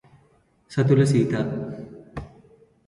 సతుల 0.71 1.01
Sita 1.03 1.33